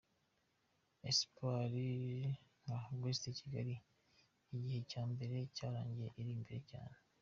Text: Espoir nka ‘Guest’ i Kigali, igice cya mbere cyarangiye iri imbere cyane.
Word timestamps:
Espoir 1.09 1.73
nka 2.63 2.77
‘Guest’ 3.01 3.23
i 3.31 3.37
Kigali, 3.39 3.75
igice 4.55 4.79
cya 4.91 5.03
mbere 5.11 5.35
cyarangiye 5.55 6.07
iri 6.19 6.31
imbere 6.37 6.59
cyane. 6.71 6.95